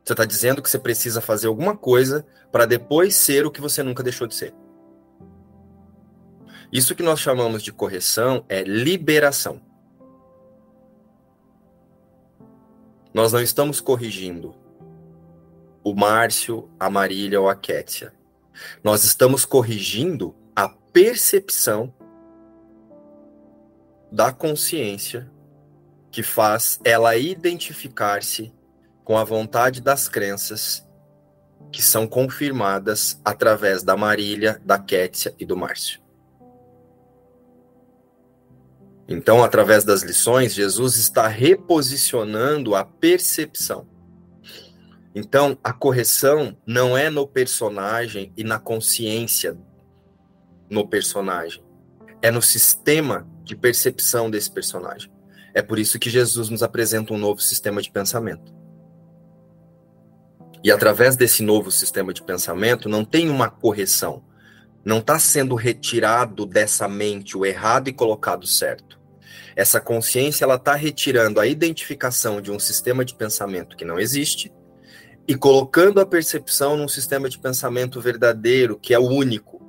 Você 0.04 0.12
está 0.12 0.24
dizendo 0.24 0.62
que 0.62 0.68
você 0.68 0.78
precisa 0.78 1.20
fazer 1.20 1.46
alguma 1.46 1.76
coisa 1.76 2.26
para 2.52 2.66
depois 2.66 3.14
ser 3.14 3.46
o 3.46 3.50
que 3.50 3.60
você 3.60 3.82
nunca 3.82 4.02
deixou 4.02 4.26
de 4.26 4.34
ser. 4.34 4.54
Isso 6.70 6.94
que 6.94 7.02
nós 7.02 7.20
chamamos 7.20 7.62
de 7.62 7.72
correção 7.72 8.44
é 8.48 8.62
liberação. 8.62 9.60
Nós 13.14 13.32
não 13.32 13.40
estamos 13.40 13.80
corrigindo 13.80 14.54
o 15.84 15.94
Márcio, 15.94 16.68
a 16.80 16.90
Marília 16.90 17.40
ou 17.40 17.48
a 17.48 17.54
Kétia. 17.54 18.12
Nós 18.82 19.04
estamos 19.04 19.44
corrigindo 19.44 20.34
a 20.56 20.68
percepção 20.68 21.94
da 24.14 24.30
consciência 24.30 25.28
que 26.08 26.22
faz 26.22 26.78
ela 26.84 27.16
identificar-se 27.16 28.54
com 29.02 29.18
a 29.18 29.24
vontade 29.24 29.80
das 29.80 30.08
crenças 30.08 30.86
que 31.72 31.82
são 31.82 32.06
confirmadas 32.06 33.20
através 33.24 33.82
da 33.82 33.96
Marília, 33.96 34.62
da 34.64 34.78
Kétia 34.78 35.34
e 35.36 35.44
do 35.44 35.56
Márcio. 35.56 36.00
Então, 39.08 39.42
através 39.42 39.82
das 39.82 40.02
lições, 40.02 40.54
Jesus 40.54 40.94
está 40.94 41.26
reposicionando 41.26 42.76
a 42.76 42.84
percepção. 42.84 43.88
Então, 45.12 45.58
a 45.62 45.72
correção 45.72 46.56
não 46.64 46.96
é 46.96 47.10
no 47.10 47.26
personagem 47.26 48.32
e 48.36 48.44
na 48.44 48.60
consciência 48.60 49.58
no 50.70 50.86
personagem, 50.86 51.64
é 52.22 52.30
no 52.30 52.40
sistema 52.40 53.33
de 53.44 53.54
percepção 53.54 54.30
desse 54.30 54.50
personagem. 54.50 55.12
É 55.54 55.62
por 55.62 55.78
isso 55.78 55.98
que 55.98 56.10
Jesus 56.10 56.48
nos 56.48 56.62
apresenta 56.62 57.12
um 57.12 57.18
novo 57.18 57.40
sistema 57.40 57.80
de 57.80 57.90
pensamento. 57.90 58.52
E 60.64 60.72
através 60.72 61.14
desse 61.14 61.42
novo 61.42 61.70
sistema 61.70 62.12
de 62.12 62.22
pensamento, 62.22 62.88
não 62.88 63.04
tem 63.04 63.28
uma 63.28 63.50
correção. 63.50 64.24
Não 64.84 64.98
está 64.98 65.18
sendo 65.18 65.54
retirado 65.54 66.46
dessa 66.46 66.88
mente 66.88 67.36
o 67.36 67.44
errado 67.44 67.88
e 67.88 67.92
colocado 67.92 68.46
certo. 68.46 68.98
Essa 69.54 69.80
consciência 69.80 70.44
ela 70.44 70.56
está 70.56 70.74
retirando 70.74 71.38
a 71.38 71.46
identificação 71.46 72.40
de 72.40 72.50
um 72.50 72.58
sistema 72.58 73.04
de 73.04 73.14
pensamento 73.14 73.76
que 73.76 73.84
não 73.84 74.00
existe 74.00 74.50
e 75.28 75.34
colocando 75.34 76.00
a 76.00 76.06
percepção 76.06 76.76
num 76.76 76.88
sistema 76.88 77.28
de 77.28 77.38
pensamento 77.38 78.00
verdadeiro, 78.00 78.78
que 78.78 78.92
é 78.92 78.98
o 78.98 79.08
único, 79.08 79.62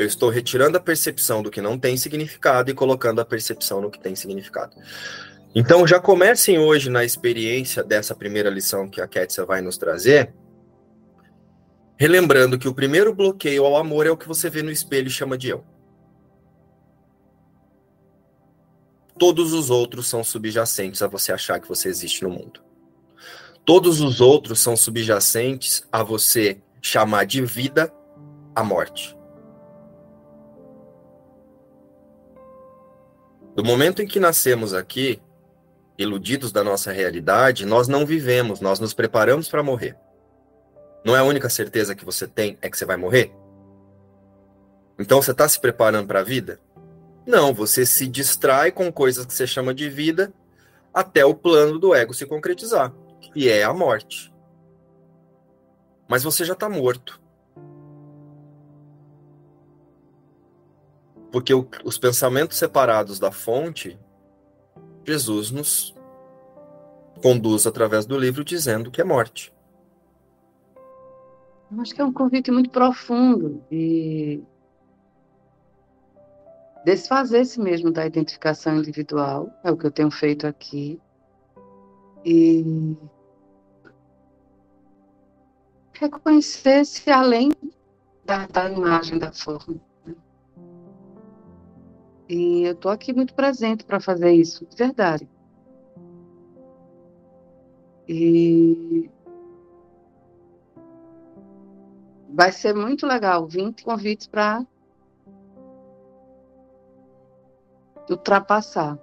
eu 0.00 0.06
estou 0.06 0.30
retirando 0.30 0.78
a 0.78 0.80
percepção 0.80 1.42
do 1.42 1.50
que 1.50 1.60
não 1.60 1.78
tem 1.78 1.94
significado 1.94 2.70
e 2.70 2.74
colocando 2.74 3.20
a 3.20 3.24
percepção 3.24 3.82
no 3.82 3.90
que 3.90 4.00
tem 4.00 4.16
significado. 4.16 4.74
Então, 5.54 5.86
já 5.86 6.00
comecem 6.00 6.58
hoje 6.58 6.88
na 6.88 7.04
experiência 7.04 7.84
dessa 7.84 8.14
primeira 8.14 8.48
lição 8.48 8.88
que 8.88 9.00
a 9.00 9.06
Ketsia 9.06 9.44
vai 9.44 9.60
nos 9.60 9.76
trazer, 9.76 10.32
relembrando 11.98 12.58
que 12.58 12.66
o 12.66 12.72
primeiro 12.72 13.14
bloqueio 13.14 13.62
ao 13.66 13.76
amor 13.76 14.06
é 14.06 14.10
o 14.10 14.16
que 14.16 14.26
você 14.26 14.48
vê 14.48 14.62
no 14.62 14.70
espelho 14.70 15.08
e 15.08 15.10
chama 15.10 15.36
de 15.36 15.50
eu. 15.50 15.62
Todos 19.18 19.52
os 19.52 19.68
outros 19.68 20.08
são 20.08 20.24
subjacentes 20.24 21.02
a 21.02 21.08
você 21.08 21.30
achar 21.30 21.60
que 21.60 21.68
você 21.68 21.90
existe 21.90 22.22
no 22.22 22.30
mundo. 22.30 22.62
Todos 23.66 24.00
os 24.00 24.22
outros 24.22 24.60
são 24.60 24.74
subjacentes 24.74 25.86
a 25.92 26.02
você 26.02 26.58
chamar 26.80 27.26
de 27.26 27.44
vida 27.44 27.92
a 28.54 28.64
morte. 28.64 29.19
Do 33.54 33.64
momento 33.64 34.00
em 34.00 34.06
que 34.06 34.20
nascemos 34.20 34.72
aqui, 34.72 35.20
iludidos 35.98 36.52
da 36.52 36.64
nossa 36.64 36.92
realidade, 36.92 37.66
nós 37.66 37.88
não 37.88 38.06
vivemos, 38.06 38.60
nós 38.60 38.78
nos 38.80 38.94
preparamos 38.94 39.48
para 39.48 39.62
morrer. 39.62 39.96
Não 41.04 41.16
é 41.16 41.18
a 41.18 41.24
única 41.24 41.48
certeza 41.48 41.94
que 41.94 42.04
você 42.04 42.26
tem 42.26 42.58
é 42.62 42.70
que 42.70 42.78
você 42.78 42.84
vai 42.84 42.96
morrer? 42.96 43.32
Então 44.98 45.20
você 45.20 45.30
está 45.32 45.48
se 45.48 45.58
preparando 45.58 46.06
para 46.06 46.20
a 46.20 46.24
vida? 46.24 46.60
Não, 47.26 47.52
você 47.52 47.84
se 47.84 48.06
distrai 48.06 48.70
com 48.70 48.92
coisas 48.92 49.24
que 49.24 49.32
você 49.32 49.46
chama 49.46 49.74
de 49.74 49.88
vida 49.88 50.32
até 50.92 51.24
o 51.24 51.34
plano 51.34 51.78
do 51.78 51.94
ego 51.94 52.12
se 52.12 52.26
concretizar, 52.26 52.92
que 53.20 53.48
é 53.48 53.62
a 53.62 53.72
morte. 53.72 54.32
Mas 56.08 56.22
você 56.22 56.44
já 56.44 56.54
está 56.54 56.68
morto. 56.68 57.20
Porque 61.30 61.54
o, 61.54 61.66
os 61.84 61.98
pensamentos 61.98 62.56
separados 62.56 63.18
da 63.18 63.30
fonte, 63.30 63.98
Jesus 65.04 65.50
nos 65.50 65.94
conduz 67.22 67.66
através 67.66 68.06
do 68.06 68.18
livro 68.18 68.44
dizendo 68.44 68.90
que 68.90 69.00
é 69.00 69.04
morte. 69.04 69.52
Eu 71.70 71.80
acho 71.80 71.94
que 71.94 72.00
é 72.00 72.04
um 72.04 72.12
convite 72.12 72.50
muito 72.50 72.70
profundo 72.70 73.62
e 73.70 74.42
desfazer-se 76.84 77.60
mesmo 77.60 77.92
da 77.92 78.06
identificação 78.06 78.76
individual, 78.78 79.50
é 79.62 79.70
o 79.70 79.76
que 79.76 79.86
eu 79.86 79.90
tenho 79.90 80.10
feito 80.10 80.46
aqui, 80.46 81.00
e 82.24 82.96
reconhecer-se 85.92 87.10
além 87.10 87.52
da, 88.24 88.46
da 88.46 88.70
imagem, 88.70 89.18
da 89.18 89.32
forma. 89.32 89.80
E 92.30 92.62
eu 92.62 92.74
estou 92.74 92.92
aqui 92.92 93.12
muito 93.12 93.34
presente 93.34 93.84
para 93.84 93.98
fazer 93.98 94.30
isso, 94.30 94.64
de 94.64 94.76
verdade. 94.76 95.28
E 98.08 99.10
vai 102.28 102.52
ser 102.52 102.72
muito 102.72 103.04
legal. 103.04 103.48
20 103.48 103.82
convites 103.82 104.28
para 104.28 104.64
ultrapassar. 108.08 108.96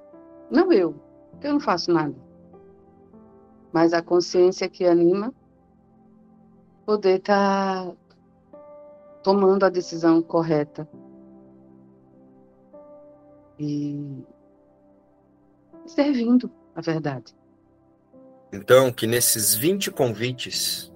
Não 0.49 0.71
eu, 0.71 0.95
eu 1.41 1.51
não 1.51 1.59
faço 1.59 1.91
nada. 1.91 2.15
Mas 3.73 3.91
a 3.91 4.01
consciência 4.01 4.69
que 4.69 4.85
anima 4.85 5.33
poder 6.85 7.17
estar 7.17 7.87
tá 7.87 7.93
tomando 9.21 9.65
a 9.65 9.69
decisão 9.69 10.21
correta 10.21 10.87
e 13.59 14.23
servindo 15.85 16.51
a 16.75 16.81
verdade. 16.81 17.35
Então, 18.51 18.91
que 18.91 19.07
nesses 19.07 19.53
20 19.55 19.91
convites, 19.91 20.91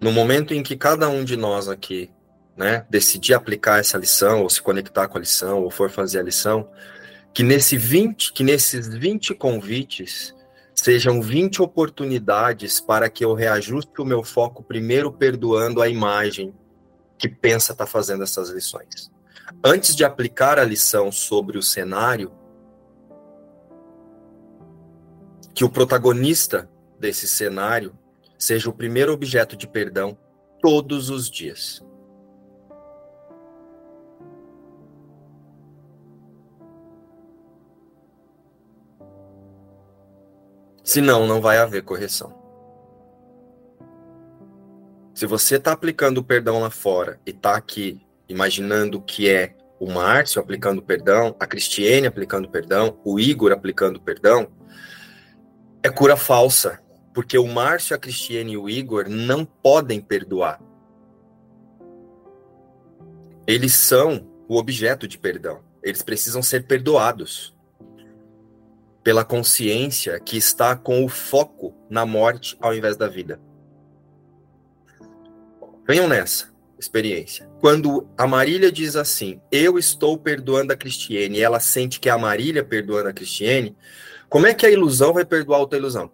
no 0.00 0.12
momento 0.12 0.54
em 0.54 0.62
que 0.62 0.76
cada 0.76 1.08
um 1.08 1.24
de 1.24 1.36
nós 1.36 1.68
aqui, 1.68 2.10
né, 2.56 2.86
decidir 2.88 3.34
aplicar 3.34 3.80
essa 3.80 3.98
lição, 3.98 4.42
ou 4.42 4.50
se 4.50 4.62
conectar 4.62 5.08
com 5.08 5.18
a 5.18 5.20
lição, 5.20 5.62
ou 5.62 5.70
for 5.70 5.90
fazer 5.90 6.20
a 6.20 6.22
lição, 6.22 6.68
que, 7.32 7.42
nesse 7.42 7.76
20, 7.76 8.32
que 8.32 8.44
nesses 8.44 8.86
20 8.86 9.34
convites 9.34 10.34
sejam 10.74 11.20
20 11.20 11.62
oportunidades 11.62 12.80
para 12.80 13.08
que 13.08 13.24
eu 13.24 13.34
reajuste 13.34 14.00
o 14.00 14.04
meu 14.04 14.22
foco 14.22 14.62
primeiro 14.62 15.12
perdoando 15.12 15.80
a 15.80 15.88
imagem 15.88 16.54
que 17.18 17.28
pensa 17.28 17.72
estar 17.72 17.86
tá 17.86 17.90
fazendo 17.90 18.22
essas 18.22 18.50
lições. 18.50 19.10
Antes 19.62 19.94
de 19.94 20.04
aplicar 20.04 20.58
a 20.58 20.64
lição 20.64 21.12
sobre 21.12 21.58
o 21.58 21.62
cenário, 21.62 22.32
que 25.54 25.64
o 25.64 25.70
protagonista 25.70 26.68
desse 26.98 27.28
cenário 27.28 27.96
seja 28.38 28.68
o 28.68 28.72
primeiro 28.72 29.12
objeto 29.12 29.56
de 29.56 29.68
perdão 29.68 30.18
todos 30.60 31.10
os 31.10 31.30
dias. 31.30 31.82
Senão, 40.82 41.26
não 41.26 41.40
vai 41.40 41.58
haver 41.58 41.82
correção. 41.82 42.43
Se 45.14 45.26
você 45.26 45.56
está 45.56 45.70
aplicando 45.70 46.18
o 46.18 46.24
perdão 46.24 46.60
lá 46.60 46.70
fora 46.70 47.20
e 47.24 47.30
está 47.30 47.54
aqui 47.54 48.04
imaginando 48.28 49.00
que 49.00 49.30
é 49.30 49.54
o 49.78 49.88
Márcio 49.88 50.42
aplicando 50.42 50.82
perdão, 50.82 51.36
a 51.38 51.46
Cristiane 51.46 52.08
aplicando 52.08 52.48
perdão, 52.48 52.98
o 53.04 53.20
Igor 53.20 53.52
aplicando 53.52 54.00
perdão, 54.00 54.48
é 55.84 55.88
cura 55.88 56.16
falsa, 56.16 56.80
porque 57.12 57.38
o 57.38 57.46
Márcio, 57.46 57.94
a 57.94 57.98
Cristiane 57.98 58.54
e 58.54 58.56
o 58.56 58.68
Igor 58.68 59.08
não 59.08 59.44
podem 59.44 60.00
perdoar. 60.00 60.60
Eles 63.46 63.74
são 63.74 64.26
o 64.48 64.56
objeto 64.56 65.06
de 65.06 65.16
perdão. 65.16 65.60
Eles 65.80 66.02
precisam 66.02 66.42
ser 66.42 66.66
perdoados 66.66 67.54
pela 69.04 69.24
consciência 69.24 70.18
que 70.18 70.36
está 70.36 70.74
com 70.74 71.04
o 71.04 71.08
foco 71.08 71.72
na 71.88 72.04
morte 72.04 72.56
ao 72.60 72.74
invés 72.74 72.96
da 72.96 73.06
vida. 73.06 73.38
Venham 75.86 76.08
nessa 76.08 76.52
experiência. 76.78 77.48
Quando 77.60 78.08
a 78.16 78.26
Marília 78.26 78.72
diz 78.72 78.96
assim, 78.96 79.40
eu 79.50 79.78
estou 79.78 80.18
perdoando 80.18 80.72
a 80.72 80.76
Cristiane, 80.76 81.38
e 81.38 81.42
ela 81.42 81.60
sente 81.60 82.00
que 82.00 82.08
é 82.08 82.12
a 82.12 82.18
Marília 82.18 82.64
perdoando 82.64 83.08
a 83.08 83.12
Cristiane, 83.12 83.76
como 84.28 84.46
é 84.46 84.54
que 84.54 84.66
a 84.66 84.70
ilusão 84.70 85.12
vai 85.12 85.24
perdoar 85.24 85.60
outra 85.60 85.78
ilusão? 85.78 86.10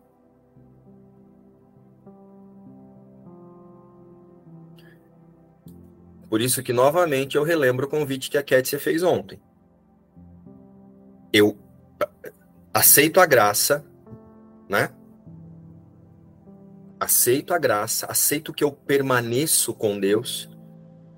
Por 6.29 6.41
isso 6.41 6.63
que, 6.63 6.73
novamente, 6.73 7.37
eu 7.37 7.43
relembro 7.43 7.87
o 7.87 7.91
convite 7.91 8.31
que 8.31 8.39
a 8.39 8.43
Kétia 8.43 8.79
fez 8.79 9.03
ontem. 9.03 9.41
Eu 11.33 11.59
aceito 12.73 13.19
a 13.19 13.27
graça, 13.27 13.85
né? 14.69 14.91
Aceito 17.01 17.55
a 17.55 17.59
graça, 17.59 18.07
aceito 18.07 18.53
que 18.53 18.63
eu 18.63 18.71
permaneço 18.71 19.73
com 19.73 19.99
Deus, 19.99 20.51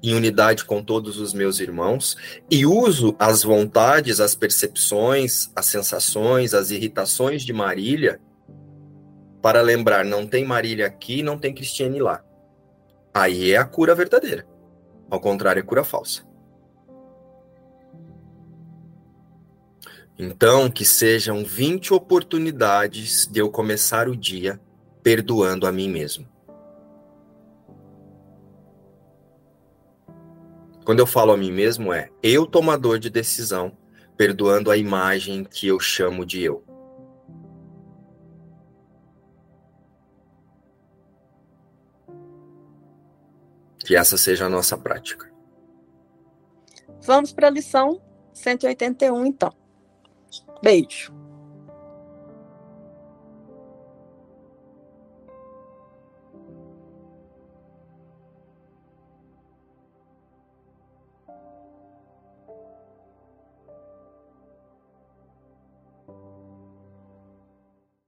em 0.01 0.15
unidade 0.15 0.65
com 0.65 0.83
todos 0.83 1.19
os 1.19 1.35
meus 1.35 1.59
irmãos, 1.59 2.17
e 2.49 2.65
uso 2.65 3.17
as 3.19 3.43
vontades, 3.43 4.21
as 4.21 4.35
percepções, 4.35 5.51
as 5.55 5.67
sensações, 5.67 6.55
as 6.55 6.71
irritações 6.71 7.43
de 7.43 7.53
Marília 7.53 8.21
para 9.43 9.61
lembrar: 9.61 10.05
não 10.05 10.27
tem 10.27 10.45
Marília 10.45 10.87
aqui, 10.87 11.23
não 11.23 11.37
tem 11.37 11.53
Cristiane 11.53 12.01
lá. 12.01 12.25
Aí 13.13 13.51
é 13.51 13.57
a 13.57 13.65
cura 13.65 13.95
verdadeira. 13.95 14.47
Ao 15.11 15.21
contrário, 15.21 15.61
é 15.61 15.63
cura 15.63 15.85
falsa. 15.85 16.23
Então, 20.19 20.71
que 20.71 20.85
sejam 20.85 21.45
20 21.45 21.93
oportunidades 21.93 23.27
de 23.27 23.41
eu 23.41 23.51
começar 23.51 24.09
o 24.09 24.17
dia 24.17 24.61
perdoando 25.03 25.67
a 25.67 25.73
mim 25.73 25.89
mesmo. 25.89 26.27
Quando 30.85 30.99
eu 30.99 31.07
falo 31.07 31.33
a 31.33 31.37
mim 31.37 31.53
mesmo, 31.53 31.93
é 31.93 32.11
eu 32.23 32.45
tomador 32.47 32.99
de 32.99 33.09
decisão, 33.09 33.77
perdoando 34.17 34.71
a 34.71 34.77
imagem 34.77 35.45
que 35.45 35.69
eu 35.69 35.79
chamo 35.79 36.27
de 36.27 36.43
eu. 36.43 36.65
Que 43.79 43.97
essa 43.97 44.17
seja 44.17 44.47
a 44.47 44.49
nossa 44.49 44.77
prática. 44.77 45.31
Vamos 47.05 47.33
para 47.33 47.49
a 47.49 47.51
lição 47.51 48.01
181, 48.33 49.27
então. 49.27 49.53
Beijo. 50.63 51.22